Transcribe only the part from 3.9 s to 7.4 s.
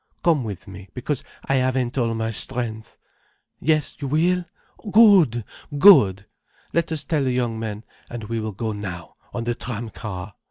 you will? Good! Good! Let us tell the